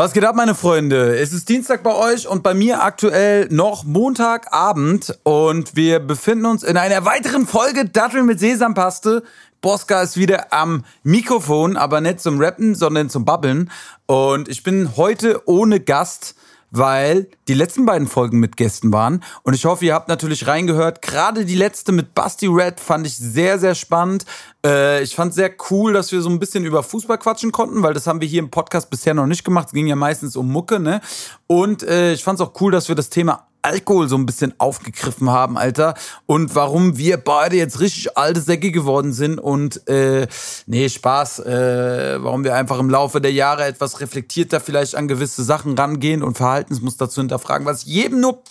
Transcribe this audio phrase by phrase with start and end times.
[0.00, 1.18] Was geht ab, meine Freunde?
[1.18, 6.62] Es ist Dienstag bei euch und bei mir aktuell noch Montagabend und wir befinden uns
[6.62, 9.22] in einer weiteren Folge Datteln mit Sesampaste.
[9.60, 13.70] Bosca ist wieder am Mikrofon, aber nicht zum Rappen, sondern zum Babbeln.
[14.06, 16.34] Und ich bin heute ohne Gast
[16.70, 19.22] weil die letzten beiden Folgen mit Gästen waren.
[19.42, 21.02] Und ich hoffe, ihr habt natürlich reingehört.
[21.02, 24.24] Gerade die letzte mit Basti Red fand ich sehr, sehr spannend.
[24.64, 27.94] Äh, ich fand sehr cool, dass wir so ein bisschen über Fußball quatschen konnten, weil
[27.94, 29.68] das haben wir hier im Podcast bisher noch nicht gemacht.
[29.68, 31.00] Es ging ja meistens um Mucke, ne?
[31.46, 34.54] Und äh, ich fand es auch cool, dass wir das Thema Alkohol so ein bisschen
[34.58, 35.94] aufgegriffen haben, Alter.
[36.26, 40.26] Und warum wir beide jetzt richtig alte Säcke geworden sind und äh,
[40.66, 45.44] nee, Spaß, äh, warum wir einfach im Laufe der Jahre etwas reflektierter vielleicht an gewisse
[45.44, 48.42] Sachen rangehen und Verhaltensmuster zu hinterfragen, was ich jedem nur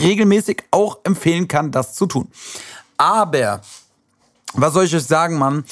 [0.00, 2.28] regelmäßig auch empfehlen kann, das zu tun.
[2.96, 3.60] Aber,
[4.54, 5.64] was soll ich euch sagen, Mann?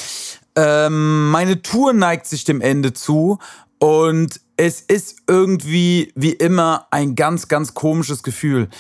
[0.56, 3.38] Ähm, meine Tour neigt sich dem Ende zu
[3.84, 8.70] und es ist irgendwie wie immer ein ganz, ganz komisches Gefühl.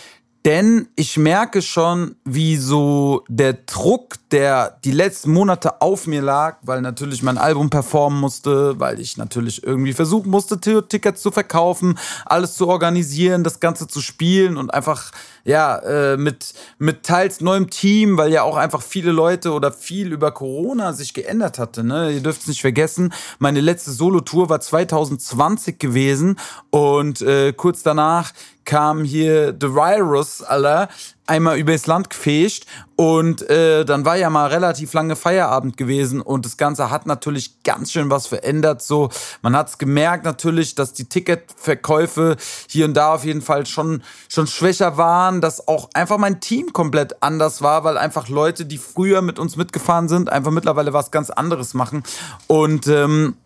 [0.44, 6.58] Denn ich merke schon, wie so der Druck, der die letzten Monate auf mir lag,
[6.60, 11.98] weil natürlich mein Album performen musste, weil ich natürlich irgendwie versuchen musste, Tickets zu verkaufen,
[12.26, 15.12] alles zu organisieren, das Ganze zu spielen und einfach
[15.44, 20.12] ja, äh, mit, mit teils neuem Team, weil ja auch einfach viele Leute oder viel
[20.12, 21.84] über Corona sich geändert hatte.
[21.84, 22.12] Ne?
[22.12, 26.38] Ihr dürft es nicht vergessen, meine letzte Solo-Tour war 2020 gewesen
[26.70, 28.32] und äh, kurz danach
[28.64, 30.88] kam hier The Virus, Alter,
[31.26, 36.44] einmal übers Land gefegt und äh, dann war ja mal relativ lange Feierabend gewesen und
[36.44, 38.82] das Ganze hat natürlich ganz schön was verändert.
[38.82, 39.08] So,
[39.40, 42.36] man hat es gemerkt natürlich, dass die Ticketverkäufe
[42.68, 46.72] hier und da auf jeden Fall schon schon schwächer waren, dass auch einfach mein Team
[46.72, 51.10] komplett anders war, weil einfach Leute, die früher mit uns mitgefahren sind, einfach mittlerweile was
[51.10, 52.02] ganz anderes machen
[52.48, 53.36] und ähm,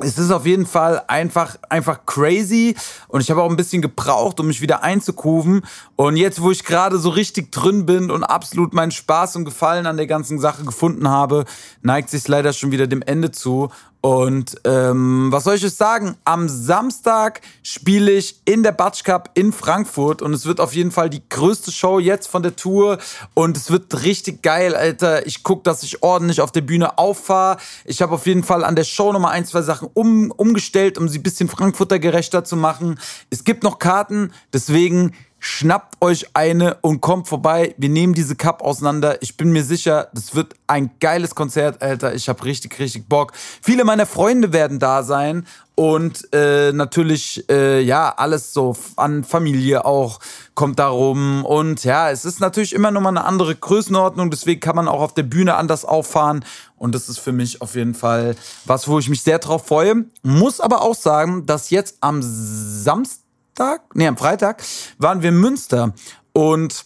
[0.00, 2.76] es ist auf jeden Fall einfach, einfach crazy
[3.08, 5.62] und ich habe auch ein bisschen gebraucht, um mich wieder einzukufen.
[5.96, 9.86] Und jetzt, wo ich gerade so richtig drin bin und absolut meinen Spaß und Gefallen
[9.86, 11.44] an der ganzen Sache gefunden habe,
[11.82, 13.70] neigt sich leider schon wieder dem Ende zu.
[14.06, 16.14] Und ähm, was soll ich euch sagen?
[16.24, 20.92] Am Samstag spiele ich in der Batsch Cup in Frankfurt und es wird auf jeden
[20.92, 22.98] Fall die größte Show jetzt von der Tour
[23.34, 25.26] und es wird richtig geil, Alter.
[25.26, 27.56] Ich gucke, dass ich ordentlich auf der Bühne auffahre.
[27.84, 31.08] Ich habe auf jeden Fall an der Show nochmal ein, zwei Sachen um, umgestellt, um
[31.08, 33.00] sie ein bisschen Frankfurter gerechter zu machen.
[33.30, 35.14] Es gibt noch Karten, deswegen
[35.48, 37.76] Schnappt euch eine und kommt vorbei.
[37.78, 39.22] Wir nehmen diese Cup auseinander.
[39.22, 42.14] Ich bin mir sicher, das wird ein geiles Konzert, Alter.
[42.14, 43.32] Ich habe richtig, richtig Bock.
[43.62, 45.46] Viele meiner Freunde werden da sein
[45.76, 50.18] und äh, natürlich, äh, ja, alles so an Familie auch
[50.56, 51.44] kommt darum.
[51.44, 54.32] Und ja, es ist natürlich immer nochmal eine andere Größenordnung.
[54.32, 56.44] Deswegen kann man auch auf der Bühne anders auffahren.
[56.76, 60.06] Und das ist für mich auf jeden Fall was, wo ich mich sehr drauf freue.
[60.24, 63.25] Muss aber auch sagen, dass jetzt am Samstag
[63.56, 64.62] Samstag, nee, am Freitag
[64.98, 65.94] waren wir in Münster
[66.34, 66.84] und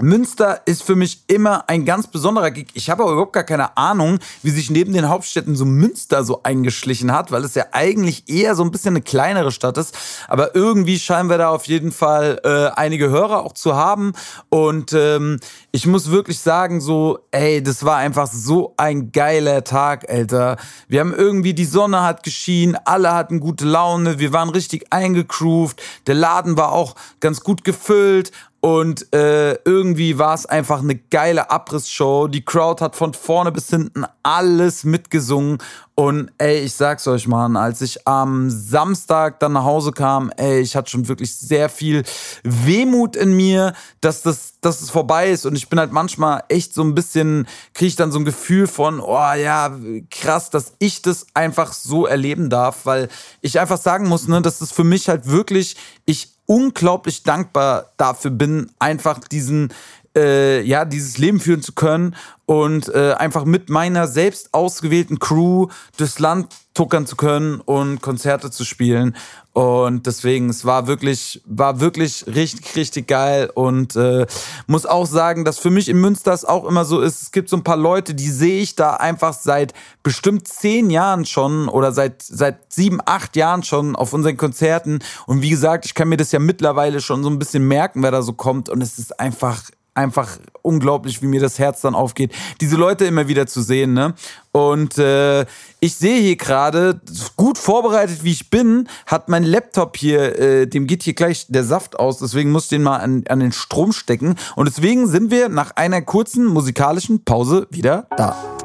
[0.00, 2.68] Münster ist für mich immer ein ganz besonderer Gig.
[2.74, 6.42] Ich habe aber überhaupt gar keine Ahnung, wie sich neben den Hauptstädten so Münster so
[6.42, 9.96] eingeschlichen hat, weil es ja eigentlich eher so ein bisschen eine kleinere Stadt ist.
[10.28, 14.12] Aber irgendwie scheinen wir da auf jeden Fall äh, einige Hörer auch zu haben.
[14.48, 15.40] Und ähm,
[15.72, 20.56] ich muss wirklich sagen, so, ey, das war einfach so ein geiler Tag, Alter.
[20.88, 25.82] Wir haben irgendwie, die Sonne hat geschienen, alle hatten gute Laune, wir waren richtig eingegroovt,
[26.06, 28.32] der Laden war auch ganz gut gefüllt
[28.66, 32.26] und äh, irgendwie war es einfach eine geile Abrissshow.
[32.26, 35.58] Die Crowd hat von vorne bis hinten alles mitgesungen.
[35.94, 40.58] Und ey, ich sag's euch, Mann, als ich am Samstag dann nach Hause kam, ey,
[40.58, 42.02] ich hatte schon wirklich sehr viel
[42.42, 45.46] Wehmut in mir, dass das, dass es vorbei ist.
[45.46, 48.66] Und ich bin halt manchmal echt so ein bisschen, kriege ich dann so ein Gefühl
[48.66, 49.78] von, oh ja,
[50.10, 53.10] krass, dass ich das einfach so erleben darf, weil
[53.42, 58.30] ich einfach sagen muss, ne, dass das für mich halt wirklich, ich unglaublich dankbar dafür
[58.30, 59.72] bin, einfach diesen
[60.16, 62.16] äh, ja, dieses Leben führen zu können
[62.46, 68.50] und äh, einfach mit meiner selbst ausgewählten Crew durchs Land tuckern zu können und Konzerte
[68.50, 69.16] zu spielen.
[69.54, 73.50] Und deswegen, es war wirklich, war wirklich richtig, richtig geil.
[73.54, 74.26] Und äh,
[74.66, 77.48] muss auch sagen, dass für mich in Münster es auch immer so ist, es gibt
[77.48, 79.72] so ein paar Leute, die sehe ich da einfach seit
[80.02, 84.98] bestimmt zehn Jahren schon oder seit, seit sieben, acht Jahren schon auf unseren Konzerten.
[85.26, 88.10] Und wie gesagt, ich kann mir das ja mittlerweile schon so ein bisschen merken, wer
[88.10, 88.68] da so kommt.
[88.68, 89.62] Und es ist einfach
[89.96, 93.94] einfach unglaublich, wie mir das Herz dann aufgeht, diese Leute immer wieder zu sehen.
[93.94, 94.14] Ne?
[94.52, 95.46] Und äh,
[95.80, 97.00] ich sehe hier gerade,
[97.36, 101.64] gut vorbereitet wie ich bin, hat mein Laptop hier, äh, dem geht hier gleich der
[101.64, 104.36] Saft aus, deswegen muss ich den mal an, an den Strom stecken.
[104.56, 108.55] Und deswegen sind wir nach einer kurzen musikalischen Pause wieder da.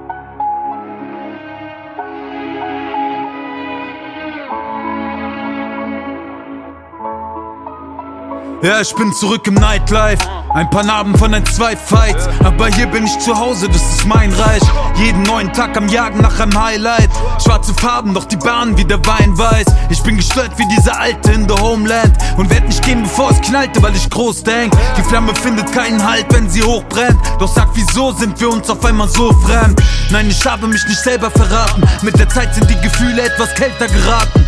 [8.63, 10.23] Ja, ich bin zurück im Nightlife.
[10.53, 12.29] Ein paar Narben von ein, zwei Fights.
[12.43, 14.61] Aber hier bin ich zu Hause, das ist mein Reich.
[14.97, 17.09] Jeden neuen Tag am Jagen nach einem Highlight.
[17.43, 19.65] Schwarze Farben, doch die Bahn wie der Wein weiß.
[19.89, 22.15] Ich bin gestört wie dieser Alte in the Homeland.
[22.37, 24.71] Und werd nicht gehen, bevor es knallte, weil ich groß denk.
[24.95, 27.19] Die Flamme findet keinen Halt, wenn sie hochbrennt.
[27.39, 29.81] Doch sag, wieso sind wir uns auf einmal so fremd?
[30.11, 31.81] Nein, ich habe mich nicht selber verraten.
[32.03, 34.45] Mit der Zeit sind die Gefühle etwas kälter geraten.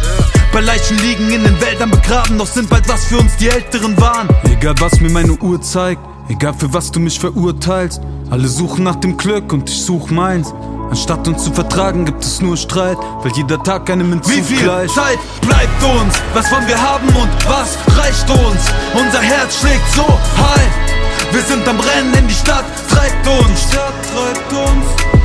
[0.53, 4.00] Bei Leichen liegen in den Wäldern begraben, doch sind bald was für uns die Älteren
[4.00, 4.29] waren.
[4.44, 8.00] Egal was mir meine Uhr zeigt, egal für was du mich verurteilst.
[8.29, 10.53] Alle suchen nach dem Glück und ich such meins.
[10.91, 14.50] Anstatt uns zu vertragen, gibt es nur Streit, weil jeder Tag einem hinzugleicht.
[14.51, 16.13] Wie viel Zeit bleibt uns?
[16.35, 18.61] Was wollen wir haben und was reicht uns?
[18.94, 20.69] Unser Herz schlägt so high.
[21.31, 23.59] Wir sind am Rennen in die Stadt, treibt uns.
[23.59, 25.22] Die Stadt treibt uns.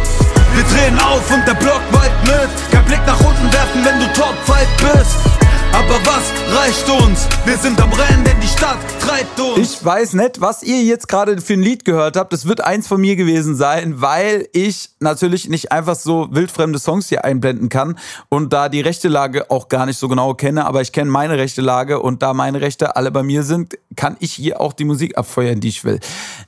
[0.59, 2.73] Wir drehen auf und der Block weit mit.
[2.73, 5.48] Kein Blick nach unten werfen, wenn du Top 5 bist.
[5.73, 7.29] Aber was reicht uns?
[7.45, 9.59] Wir sind am Rennen, denn die Stadt treibt uns.
[9.59, 12.33] Ich weiß nicht, was ihr jetzt gerade für ein Lied gehört habt.
[12.33, 17.09] Das wird eins von mir gewesen sein, weil ich natürlich nicht einfach so wildfremde Songs
[17.09, 17.99] hier einblenden kann
[18.29, 21.39] und da die rechte Lage auch gar nicht so genau kenne, aber ich kenne meine
[21.39, 24.85] rechte Lage und da meine Rechte alle bei mir sind, kann ich hier auch die
[24.85, 26.01] Musik abfeuern, die ich will.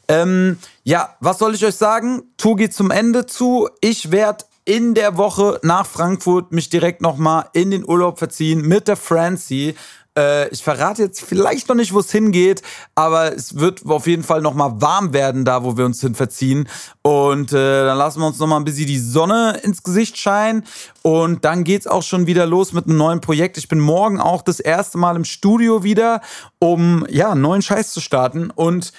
[0.08, 2.22] Ähm, ja, was soll ich euch sagen?
[2.36, 3.68] Tour geht zum Ende zu.
[3.80, 8.88] Ich werde in der Woche nach Frankfurt mich direkt nochmal in den Urlaub verziehen mit
[8.88, 9.74] der Francie.
[10.16, 12.62] Äh, ich verrate jetzt vielleicht noch nicht, wo es hingeht,
[12.94, 16.68] aber es wird auf jeden Fall nochmal warm werden, da wo wir uns hin verziehen.
[17.02, 20.64] Und äh, dann lassen wir uns nochmal ein bisschen die Sonne ins Gesicht scheinen.
[21.02, 23.56] Und dann geht's auch schon wieder los mit einem neuen Projekt.
[23.56, 26.20] Ich bin morgen auch das erste Mal im Studio wieder,
[26.58, 28.50] um ja, einen neuen Scheiß zu starten.
[28.50, 28.92] Und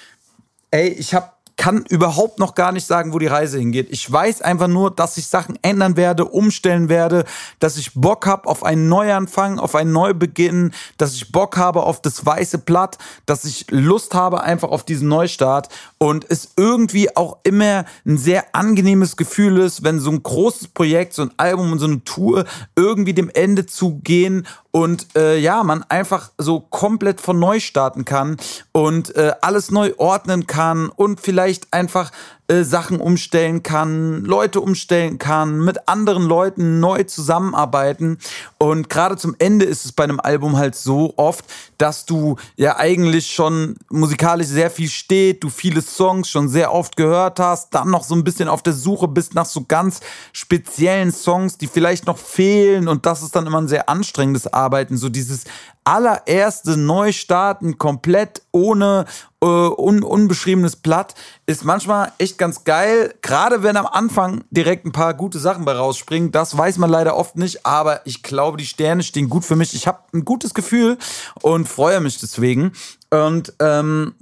[0.70, 1.30] ey, ich habe
[1.62, 3.86] kann überhaupt noch gar nicht sagen, wo die Reise hingeht.
[3.92, 7.24] Ich weiß einfach nur, dass ich Sachen ändern werde, umstellen werde,
[7.60, 12.02] dass ich Bock habe auf einen Neuanfang, auf einen Neubeginn, dass ich Bock habe auf
[12.02, 15.68] das weiße Blatt, dass ich Lust habe einfach auf diesen Neustart
[15.98, 21.14] und es irgendwie auch immer ein sehr angenehmes Gefühl ist, wenn so ein großes Projekt,
[21.14, 22.44] so ein Album und so eine Tour
[22.74, 28.04] irgendwie dem Ende zu gehen und äh, ja, man einfach so komplett von neu starten
[28.04, 28.38] kann
[28.72, 32.10] und äh, alles neu ordnen kann und vielleicht einfach
[32.48, 38.18] äh, Sachen umstellen kann, Leute umstellen kann, mit anderen Leuten neu zusammenarbeiten.
[38.62, 41.44] Und gerade zum Ende ist es bei einem Album halt so oft,
[41.78, 46.96] dass du ja eigentlich schon musikalisch sehr viel steht, du viele Songs schon sehr oft
[46.96, 49.98] gehört hast, dann noch so ein bisschen auf der Suche bist nach so ganz
[50.32, 52.86] speziellen Songs, die vielleicht noch fehlen.
[52.86, 55.42] Und das ist dann immer ein sehr anstrengendes Arbeiten, so dieses
[55.84, 59.06] allererste Neustarten komplett ohne
[59.42, 61.14] äh, un unbeschriebenes Blatt
[61.46, 63.14] ist manchmal echt ganz geil.
[63.22, 66.30] Gerade wenn am Anfang direkt ein paar gute Sachen bei rausspringen.
[66.30, 69.74] Das weiß man leider oft nicht, aber ich glaube, die Sterne stehen gut für mich.
[69.74, 70.98] Ich habe ein gutes Gefühl
[71.42, 72.72] und freue mich deswegen.
[73.10, 74.14] Und ähm,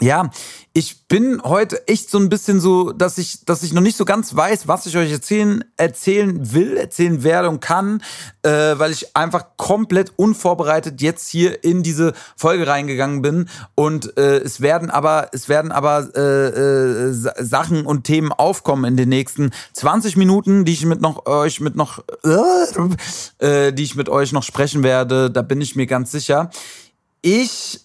[0.00, 0.30] ja,
[0.76, 4.04] ich bin heute echt so ein bisschen so, dass ich, dass ich noch nicht so
[4.04, 8.02] ganz weiß, was ich euch erzählen, erzählen will, erzählen werde und kann,
[8.42, 13.48] äh, weil ich einfach komplett unvorbereitet jetzt hier in diese Folge reingegangen bin.
[13.76, 18.96] Und äh, es werden aber, es werden aber äh, äh, Sachen und Themen aufkommen in
[18.96, 22.02] den nächsten 20 Minuten, die ich mit noch euch mit noch,
[23.38, 25.30] äh, die ich mit euch noch sprechen werde.
[25.30, 26.50] Da bin ich mir ganz sicher.
[27.22, 27.83] Ich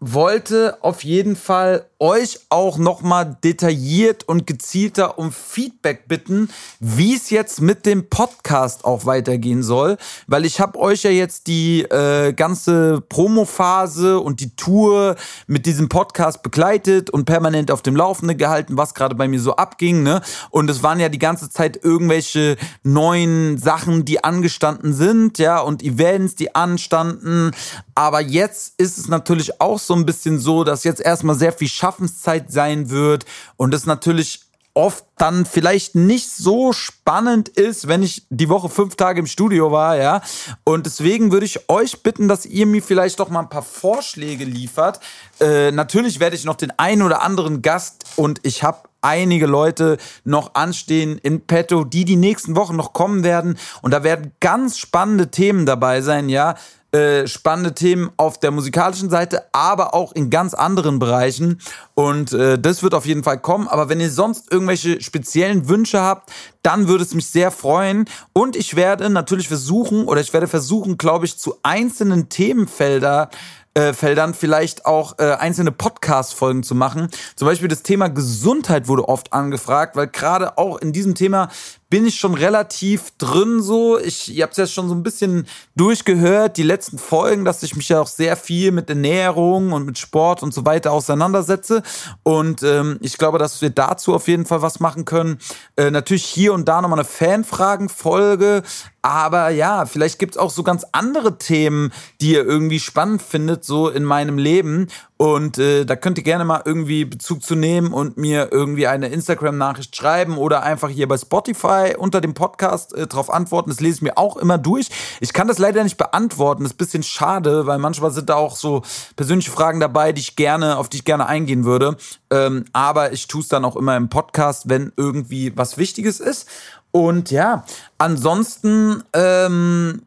[0.00, 6.48] wollte auf jeden Fall euch auch nochmal detailliert und gezielter um Feedback bitten,
[6.80, 11.46] wie es jetzt mit dem Podcast auch weitergehen soll, weil ich habe euch ja jetzt
[11.46, 15.16] die äh, ganze Promophase und die Tour
[15.46, 19.56] mit diesem Podcast begleitet und permanent auf dem Laufenden gehalten, was gerade bei mir so
[19.56, 20.22] abging, ne?
[20.48, 25.82] Und es waren ja die ganze Zeit irgendwelche neuen Sachen, die angestanden sind, ja, und
[25.82, 27.52] Events, die anstanden,
[28.00, 31.68] aber jetzt ist es natürlich auch so ein bisschen so, dass jetzt erstmal sehr viel
[31.90, 33.24] Schaffenszeit sein wird
[33.56, 34.40] und es natürlich
[34.74, 39.72] oft dann vielleicht nicht so spannend ist, wenn ich die Woche fünf Tage im Studio
[39.72, 40.22] war, ja.
[40.62, 44.44] Und deswegen würde ich euch bitten, dass ihr mir vielleicht doch mal ein paar Vorschläge
[44.44, 45.00] liefert.
[45.40, 49.96] Äh, natürlich werde ich noch den einen oder anderen Gast und ich habe einige Leute
[50.24, 53.58] noch anstehen in petto, die die nächsten Wochen noch kommen werden.
[53.82, 56.54] Und da werden ganz spannende Themen dabei sein, ja.
[56.92, 61.60] Äh, spannende Themen auf der musikalischen Seite, aber auch in ganz anderen Bereichen.
[61.94, 63.68] Und äh, das wird auf jeden Fall kommen.
[63.68, 66.32] Aber wenn ihr sonst irgendwelche speziellen Wünsche habt,
[66.62, 68.06] dann würde es mich sehr freuen.
[68.32, 73.30] Und ich werde natürlich versuchen, oder ich werde versuchen, glaube ich, zu einzelnen Themenfelder
[73.74, 77.08] äh, Feldern vielleicht auch äh, einzelne Podcast-Folgen zu machen.
[77.36, 81.50] Zum Beispiel das Thema Gesundheit wurde oft angefragt, weil gerade auch in diesem Thema
[81.90, 83.98] bin ich schon relativ drin so.
[83.98, 87.74] Ich, ihr habt es ja schon so ein bisschen durchgehört, die letzten Folgen, dass ich
[87.74, 91.82] mich ja auch sehr viel mit Ernährung und mit Sport und so weiter auseinandersetze.
[92.22, 95.38] Und ähm, ich glaube, dass wir dazu auf jeden Fall was machen können.
[95.76, 98.62] Äh, natürlich hier und da nochmal eine Fanfragen-Folge.
[99.02, 103.64] Aber ja, vielleicht gibt es auch so ganz andere Themen, die ihr irgendwie spannend findet,
[103.64, 104.88] so in meinem Leben.
[105.20, 109.08] Und äh, da könnt ihr gerne mal irgendwie Bezug zu nehmen und mir irgendwie eine
[109.08, 113.68] Instagram-Nachricht schreiben oder einfach hier bei Spotify unter dem Podcast äh, drauf antworten.
[113.68, 114.88] Das lese ich mir auch immer durch.
[115.20, 116.62] Ich kann das leider nicht beantworten.
[116.62, 118.80] Das ist ein bisschen schade, weil manchmal sind da auch so
[119.14, 121.98] persönliche Fragen dabei, die ich gerne, auf die ich gerne eingehen würde.
[122.30, 126.48] Ähm, aber ich tue es dann auch immer im Podcast, wenn irgendwie was Wichtiges ist.
[126.92, 127.66] Und ja,
[127.98, 130.00] ansonsten ähm,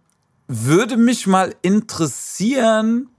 [0.48, 3.10] würde mich mal interessieren,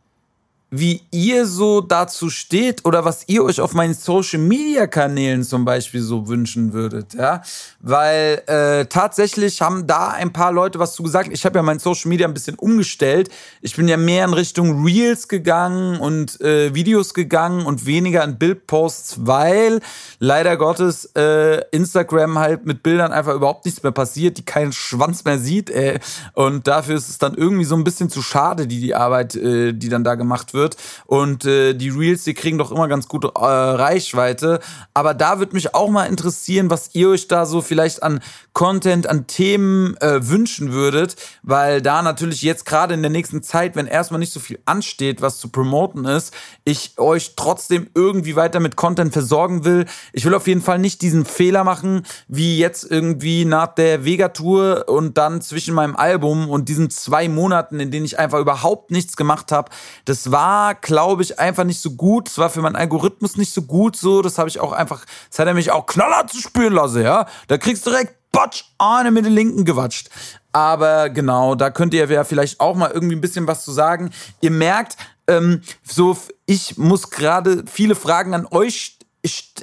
[0.77, 5.65] wie ihr so dazu steht oder was ihr euch auf meinen Social Media Kanälen zum
[5.65, 7.43] Beispiel so wünschen würdet, ja,
[7.79, 11.29] weil äh, tatsächlich haben da ein paar Leute was zu gesagt.
[11.33, 13.31] Ich habe ja mein Social Media ein bisschen umgestellt.
[13.61, 18.37] Ich bin ja mehr in Richtung Reels gegangen und äh, Videos gegangen und weniger in
[18.37, 19.81] Bildposts, weil
[20.19, 25.25] leider Gottes äh, Instagram halt mit Bildern einfach überhaupt nichts mehr passiert, die keinen Schwanz
[25.25, 26.01] mehr sieht, ey.
[26.33, 29.73] und dafür ist es dann irgendwie so ein bisschen zu schade, die die Arbeit, äh,
[29.73, 30.77] die dann da gemacht wird wird.
[31.07, 34.61] Und äh, die Reels, die kriegen doch immer ganz gute äh, Reichweite.
[34.95, 38.21] Aber da würde mich auch mal interessieren, was ihr euch da so vielleicht an
[38.53, 41.17] Content, an Themen äh, wünschen würdet.
[41.43, 45.21] Weil da natürlich jetzt gerade in der nächsten Zeit, wenn erstmal nicht so viel ansteht,
[45.21, 46.33] was zu promoten ist,
[46.65, 49.85] ich euch trotzdem irgendwie weiter mit Content versorgen will.
[50.13, 54.89] Ich will auf jeden Fall nicht diesen Fehler machen, wie jetzt irgendwie nach der Vega-Tour
[54.89, 59.17] und dann zwischen meinem Album und diesen zwei Monaten, in denen ich einfach überhaupt nichts
[59.17, 59.71] gemacht habe.
[60.05, 62.29] Das war war, glaube ich, einfach nicht so gut.
[62.29, 64.23] Es war für meinen Algorithmus nicht so gut so.
[64.23, 67.27] Das habe ich auch einfach, das hat er mich auch knallhart zu spüren lassen, ja.
[67.49, 70.11] Da kriegst du direkt Batsch, eine mit den Linken gewatscht.
[70.53, 74.11] Aber genau, da könnt ihr ja vielleicht auch mal irgendwie ein bisschen was zu sagen.
[74.41, 74.97] Ihr merkt,
[75.27, 78.99] ähm, so, ich muss gerade viele Fragen an euch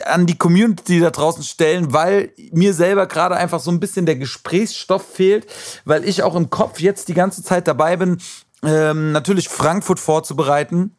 [0.05, 4.15] an die Community da draußen stellen, weil mir selber gerade einfach so ein bisschen der
[4.15, 5.45] Gesprächsstoff fehlt,
[5.86, 8.17] weil ich auch im Kopf jetzt die ganze Zeit dabei bin,
[8.63, 10.96] ähm, natürlich Frankfurt vorzubereiten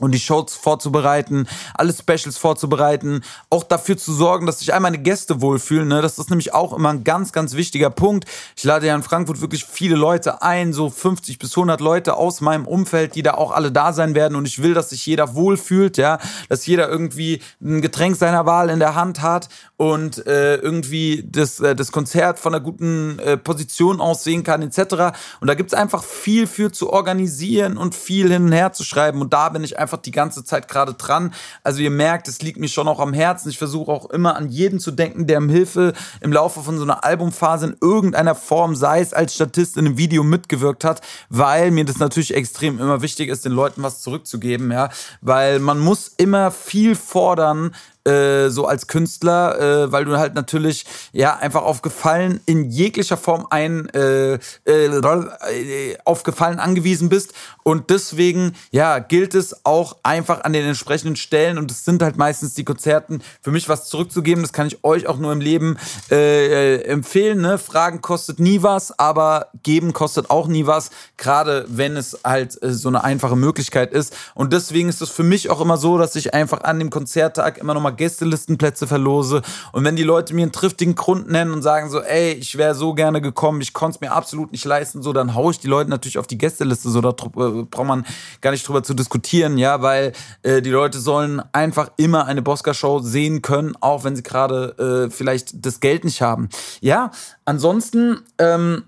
[0.00, 4.98] und die Shows vorzubereiten, alle Specials vorzubereiten, auch dafür zu sorgen, dass sich all meine
[4.98, 5.88] Gäste wohlfühlen.
[5.88, 6.02] Ne?
[6.02, 8.26] Das ist nämlich auch immer ein ganz, ganz wichtiger Punkt.
[8.56, 12.40] Ich lade ja in Frankfurt wirklich viele Leute ein, so 50 bis 100 Leute aus
[12.40, 14.36] meinem Umfeld, die da auch alle da sein werden.
[14.36, 18.70] Und ich will, dass sich jeder wohlfühlt, ja, dass jeder irgendwie ein Getränk seiner Wahl
[18.70, 23.36] in der Hand hat und äh, irgendwie das, äh, das Konzert von einer guten äh,
[23.36, 25.16] Position aussehen kann, etc.
[25.40, 29.20] Und da gibt's einfach viel für zu organisieren und viel hin und her zu schreiben.
[29.20, 31.32] Und da bin ich einfach die ganze Zeit gerade dran.
[31.62, 33.50] Also ihr merkt, es liegt mir schon auch am Herzen.
[33.50, 36.82] Ich versuche auch immer an jeden zu denken, der im Hilfe im Laufe von so
[36.82, 41.70] einer Albumphase in irgendeiner Form, sei es als Statist in einem Video mitgewirkt hat, weil
[41.70, 46.08] mir das natürlich extrem immer wichtig ist, den Leuten was zurückzugeben, ja, weil man muss
[46.16, 47.76] immer viel fordern,
[48.08, 53.16] äh, so als Künstler, äh, weil du halt natürlich ja einfach auf Gefallen in jeglicher
[53.16, 60.44] Form ein äh, äh, auf Gefallen angewiesen bist und deswegen ja gilt es auch einfach
[60.44, 64.42] an den entsprechenden Stellen und es sind halt meistens die Konzerten für mich was zurückzugeben.
[64.42, 65.76] Das kann ich euch auch nur im Leben
[66.10, 67.40] äh, äh, empfehlen.
[67.42, 67.58] Ne?
[67.58, 70.90] Fragen kostet nie was, aber geben kostet auch nie was.
[71.16, 75.50] Gerade wenn es halt so eine einfache Möglichkeit ist und deswegen ist es für mich
[75.50, 79.42] auch immer so, dass ich einfach an dem Konzerttag immer noch mal Gästelistenplätze verlose.
[79.72, 82.74] Und wenn die Leute mir einen triftigen Grund nennen und sagen so, ey, ich wäre
[82.74, 85.66] so gerne gekommen, ich konnte es mir absolut nicht leisten, so, dann haue ich die
[85.66, 86.88] Leute natürlich auf die Gästeliste.
[86.88, 88.06] So, da äh, braucht man
[88.40, 90.12] gar nicht drüber zu diskutieren, ja, weil
[90.42, 95.10] äh, die Leute sollen einfach immer eine Bosca-Show sehen können, auch wenn sie gerade äh,
[95.10, 96.48] vielleicht das Geld nicht haben.
[96.80, 97.10] Ja,
[97.44, 98.84] ansonsten, ähm,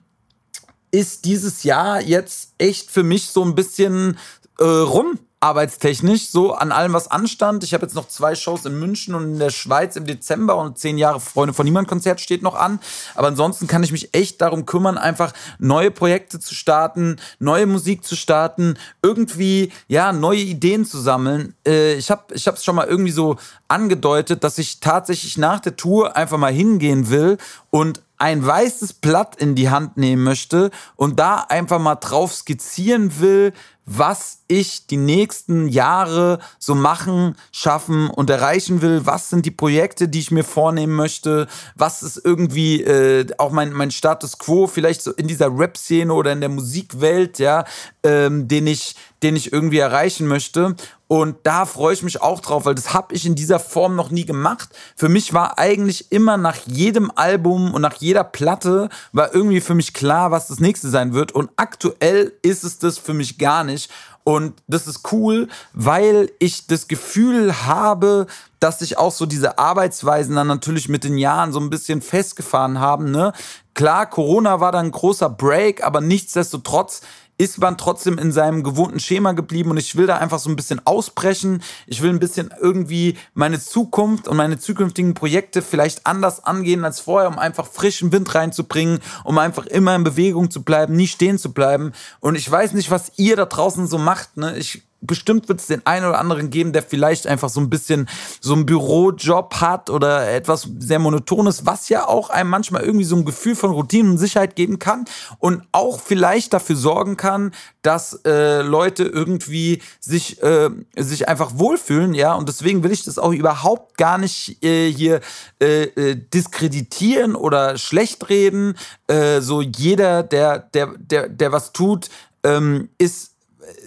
[0.91, 4.19] ist dieses Jahr jetzt echt für mich so ein bisschen
[4.59, 7.65] äh, rum arbeitstechnisch so an allem, was anstand.
[7.65, 10.79] Ich habe jetzt noch zwei Shows in München und in der Schweiz im Dezember und
[10.79, 12.79] zehn Jahre Freunde von Niemand Konzert steht noch an.
[13.15, 18.05] Aber ansonsten kann ich mich echt darum kümmern, einfach neue Projekte zu starten, neue Musik
[18.05, 21.55] zu starten, irgendwie ja neue Ideen zu sammeln.
[21.67, 25.77] Äh, ich habe ich es schon mal irgendwie so angedeutet, dass ich tatsächlich nach der
[25.77, 27.39] Tour einfach mal hingehen will
[27.71, 33.19] und ein weißes Blatt in die Hand nehmen möchte und da einfach mal drauf skizzieren
[33.19, 33.55] will,
[33.93, 39.05] was ich die nächsten Jahre so machen, schaffen und erreichen will.
[39.05, 41.49] Was sind die Projekte, die ich mir vornehmen möchte?
[41.75, 46.31] Was ist irgendwie äh, auch mein, mein Status quo, vielleicht so in dieser Rap-Szene oder
[46.31, 47.65] in der Musikwelt, ja,
[48.05, 48.95] ähm, den ich,
[49.25, 50.77] den ich irgendwie erreichen möchte.
[51.13, 54.13] Und da freue ich mich auch drauf, weil das habe ich in dieser Form noch
[54.13, 54.69] nie gemacht.
[54.95, 59.75] Für mich war eigentlich immer nach jedem Album und nach jeder Platte war irgendwie für
[59.75, 61.33] mich klar, was das nächste sein wird.
[61.33, 63.91] Und aktuell ist es das für mich gar nicht.
[64.23, 68.29] Und das ist cool, weil ich das Gefühl habe,
[68.61, 72.79] dass sich auch so diese Arbeitsweisen dann natürlich mit den Jahren so ein bisschen festgefahren
[72.79, 73.11] haben.
[73.11, 73.33] Ne?
[73.75, 77.01] Klar, Corona war dann ein großer Break, aber nichtsdestotrotz
[77.41, 80.57] ist man trotzdem in seinem gewohnten Schema geblieben und ich will da einfach so ein
[80.57, 81.63] bisschen ausbrechen.
[81.87, 87.01] Ich will ein bisschen irgendwie meine Zukunft und meine zukünftigen Projekte vielleicht anders angehen als
[87.01, 91.39] vorher, um einfach frischen Wind reinzubringen, um einfach immer in Bewegung zu bleiben, nie stehen
[91.39, 91.93] zu bleiben.
[92.21, 94.37] Und ich weiß nicht, was ihr da draußen so macht.
[94.37, 94.59] Ne?
[94.59, 98.09] Ich bestimmt wird es den einen oder anderen geben, der vielleicht einfach so ein bisschen
[98.41, 103.17] so einen Bürojob hat oder etwas sehr monotones, was ja auch einem manchmal irgendwie so
[103.17, 105.05] ein Gefühl von Routine und Sicherheit geben kann
[105.39, 107.53] und auch vielleicht dafür sorgen kann,
[107.83, 112.35] dass äh, Leute irgendwie sich äh, sich einfach wohlfühlen, ja.
[112.35, 115.21] Und deswegen will ich das auch überhaupt gar nicht äh, hier
[115.61, 118.75] äh, äh, diskreditieren oder schlecht reden.
[119.07, 122.11] Äh, so jeder, der der der der was tut,
[122.45, 123.35] ähm, ist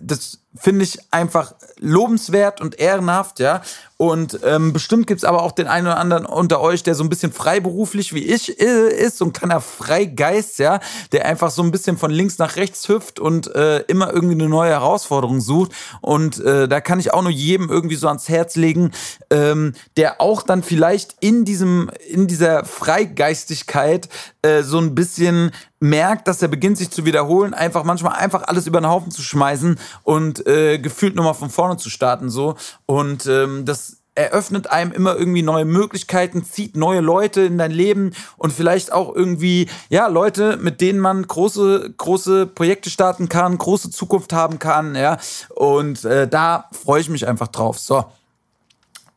[0.01, 3.61] das finde ich einfach lobenswert und ehrenhaft, ja.
[3.97, 7.09] Und ähm, bestimmt gibt's aber auch den einen oder anderen unter euch, der so ein
[7.09, 10.79] bisschen freiberuflich wie ich äh, ist, so ein kleiner Freigeist, ja,
[11.11, 14.49] der einfach so ein bisschen von links nach rechts hüpft und äh, immer irgendwie eine
[14.49, 15.71] neue Herausforderung sucht.
[16.01, 18.91] Und äh, da kann ich auch nur jedem irgendwie so ans Herz legen,
[19.29, 24.09] ähm, der auch dann vielleicht in diesem, in dieser Freigeistigkeit
[24.41, 28.67] äh, so ein bisschen merkt, dass er beginnt sich zu wiederholen, einfach manchmal einfach alles
[28.67, 33.25] über den Haufen zu schmeißen und äh, gefühlt nochmal von vorne zu starten so und
[33.25, 38.53] ähm, das eröffnet einem immer irgendwie neue Möglichkeiten, zieht neue Leute in dein Leben und
[38.53, 44.33] vielleicht auch irgendwie, ja, Leute, mit denen man große, große Projekte starten kann, große Zukunft
[44.33, 45.17] haben kann, ja.
[45.49, 47.79] Und äh, da freue ich mich einfach drauf.
[47.79, 48.05] So.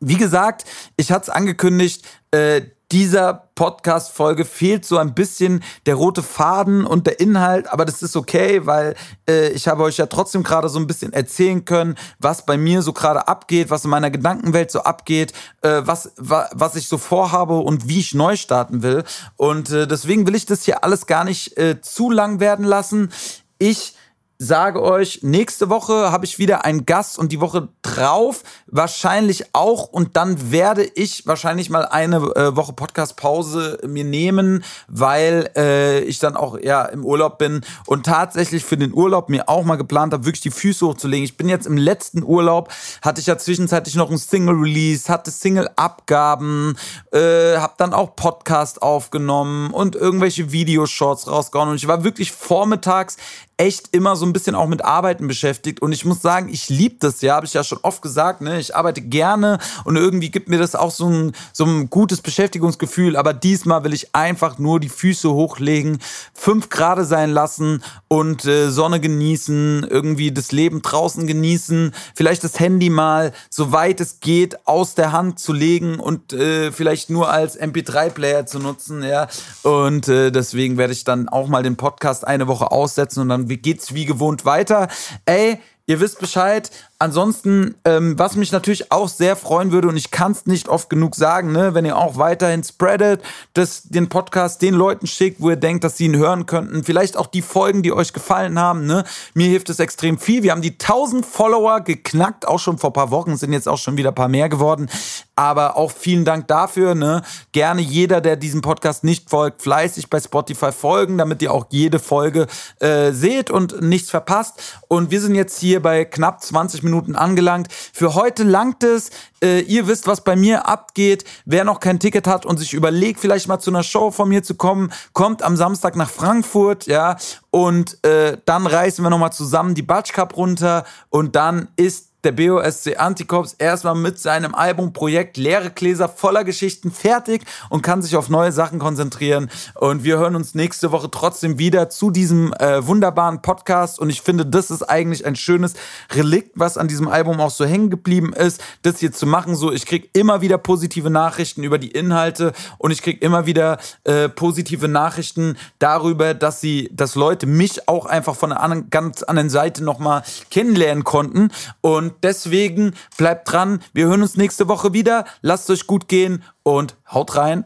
[0.00, 0.64] Wie gesagt,
[0.97, 2.62] ich hatte es angekündigt, äh,
[2.97, 8.17] dieser Podcast-Folge fehlt so ein bisschen der rote Faden und der Inhalt, aber das ist
[8.17, 8.95] okay, weil
[9.29, 12.81] äh, ich habe euch ja trotzdem gerade so ein bisschen erzählen können, was bei mir
[12.81, 16.97] so gerade abgeht, was in meiner Gedankenwelt so abgeht, äh, was, wa, was ich so
[16.97, 19.04] vorhabe und wie ich neu starten will.
[19.37, 23.13] Und äh, deswegen will ich das hier alles gar nicht äh, zu lang werden lassen.
[23.59, 23.93] Ich
[24.39, 29.89] sage euch, nächste Woche habe ich wieder einen Gast und die Woche drauf wahrscheinlich auch
[29.89, 36.19] und dann werde ich wahrscheinlich mal eine äh, Woche Podcast-Pause mir nehmen, weil äh, ich
[36.19, 40.13] dann auch ja im Urlaub bin und tatsächlich für den Urlaub mir auch mal geplant
[40.13, 41.25] habe, wirklich die Füße hochzulegen.
[41.25, 42.71] Ich bin jetzt im letzten Urlaub,
[43.03, 46.77] hatte ich ja zwischenzeitlich noch ein Single-Release, hatte Single-Abgaben,
[47.13, 53.17] äh, habe dann auch Podcast aufgenommen und irgendwelche Videoshorts rausgehauen und ich war wirklich vormittags
[53.58, 55.80] echt immer so ein bisschen auch mit Arbeiten beschäftigt.
[55.80, 58.42] Und ich muss sagen, ich liebe das ja, habe ich ja schon oft gesagt.
[58.42, 58.60] Ne?
[58.60, 63.16] Ich arbeite gerne und irgendwie gibt mir das auch so ein, so ein gutes Beschäftigungsgefühl.
[63.16, 65.99] Aber diesmal will ich einfach nur die Füße hochlegen,
[66.34, 72.58] fünf Grad sein lassen und äh, Sonne genießen, irgendwie das Leben draußen genießen, vielleicht das
[72.60, 77.60] Handy mal, soweit es geht, aus der Hand zu legen und äh, vielleicht nur als
[77.60, 79.02] MP3-Player zu nutzen.
[79.02, 79.28] Ja?
[79.62, 83.46] Und äh, deswegen werde ich dann auch mal den Podcast eine Woche aussetzen und dann
[83.47, 84.89] geht's wie gewohnt weiter.
[85.25, 86.71] Ey, ihr wisst Bescheid.
[86.99, 90.89] Ansonsten, ähm, was mich natürlich auch sehr freuen würde, und ich kann es nicht oft
[90.89, 95.50] genug sagen, ne, wenn ihr auch weiterhin spreadet, dass den Podcast den Leuten schickt, wo
[95.50, 96.85] ihr denkt, dass sie ihn hören könnten.
[96.85, 98.87] Vielleicht auch die Folgen, die euch gefallen haben.
[98.87, 99.04] Ne?
[99.35, 100.43] Mir hilft es extrem viel.
[100.43, 103.99] Wir haben die 1000 Follower geknackt, auch schon vor paar Wochen, sind jetzt auch schon
[103.99, 104.89] wieder ein paar mehr geworden.
[105.35, 106.95] Aber auch vielen Dank dafür.
[106.95, 107.21] Ne?
[107.52, 111.99] Gerne jeder, der diesem Podcast nicht folgt, fleißig bei Spotify folgen, damit ihr auch jede
[111.99, 112.47] Folge
[112.80, 114.80] äh, seht und nichts verpasst.
[114.89, 117.69] Und wir sind jetzt hier bei knapp 20 Minuten angelangt.
[117.93, 119.11] Für heute langt es.
[119.43, 121.25] Äh, ihr wisst, was bei mir abgeht.
[121.45, 124.43] Wer noch kein Ticket hat und sich überlegt, vielleicht mal zu einer Show von mir
[124.43, 127.17] zu kommen, kommt am Samstag nach Frankfurt, ja.
[127.51, 132.32] Und äh, dann reißen wir nochmal zusammen die Batsch Cup runter und dann ist der
[132.32, 138.28] BOSC Antikorps erstmal mit seinem Albumprojekt Leere Gläser voller Geschichten fertig und kann sich auf
[138.28, 139.49] neue Sachen konzentrieren.
[139.76, 144.00] Und wir hören uns nächste Woche trotzdem wieder zu diesem äh, wunderbaren Podcast.
[144.00, 145.75] Und ich finde, das ist eigentlich ein schönes
[146.12, 149.54] Relikt, was an diesem Album auch so hängen geblieben ist, das hier zu machen.
[149.54, 153.78] So, ich kriege immer wieder positive Nachrichten über die Inhalte und ich kriege immer wieder
[154.02, 159.23] äh, positive Nachrichten darüber, dass sie, dass Leute mich auch einfach von einer anderen, ganz
[159.23, 161.52] anderen Seite nochmal kennenlernen konnten.
[161.80, 163.81] Und deswegen bleibt dran.
[163.93, 165.25] Wir hören uns nächste Woche wieder.
[165.43, 167.65] Lasst euch gut gehen und haut rein.